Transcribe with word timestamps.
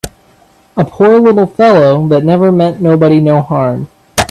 A 0.75 0.83
poor 0.83 1.19
little 1.19 1.45
fellow 1.45 2.07
that 2.07 2.23
never 2.23 2.51
meant 2.51 2.81
nobody 2.81 3.19
no 3.19 3.43
harm! 3.43 3.87